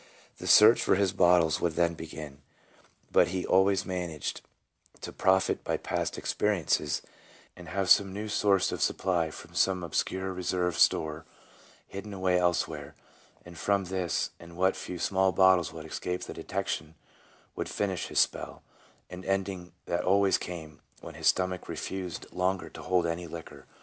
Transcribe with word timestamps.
The 0.39 0.47
search 0.47 0.81
for 0.81 0.95
his 0.95 1.13
bottles 1.13 1.61
would 1.61 1.73
then 1.73 1.93
begin, 1.93 2.41
but 3.11 3.27
he 3.27 3.45
always 3.45 3.85
managed 3.85 4.41
to 5.01 5.13
profit 5.13 5.63
by 5.63 5.77
past 5.77 6.17
experiences, 6.17 7.03
and 7.55 7.67
have 7.69 7.87
some 7.87 8.11
new 8.11 8.27
source 8.27 8.71
of 8.71 8.81
supply 8.81 9.29
from 9.29 9.53
some 9.53 9.83
obscure 9.83 10.33
reserve 10.33 10.75
store 10.75 11.25
hidden 11.87 12.15
away 12.15 12.39
elsewhere, 12.39 12.95
and 13.45 13.59
from 13.59 13.83
this 13.83 14.31
and 14.39 14.57
what 14.57 14.75
few 14.75 14.97
small 14.97 15.31
bottles 15.31 15.71
would 15.71 15.85
escape 15.85 16.23
detection 16.25 16.87
he 16.87 16.93
would 17.55 17.69
finish 17.69 18.07
his 18.07 18.17
spell, 18.17 18.63
an 19.11 19.23
ending 19.23 19.71
that 19.85 20.03
always 20.03 20.39
came 20.39 20.81
when 21.01 21.13
his 21.13 21.27
stomach 21.27 21.69
refused 21.69 22.25
longer 22.33 22.69
to 22.71 22.81
hold 22.81 23.05
any 23.05 23.27
liquor. 23.27 23.67